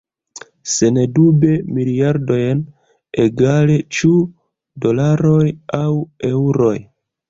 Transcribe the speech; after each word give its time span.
Sendube 0.75 1.51
miliardojn– 1.75 2.65
egale, 3.27 3.79
ĉu 4.01 4.13
dolaroj 4.89 5.41
aŭ 5.85 5.89
eŭroj. 6.37 6.77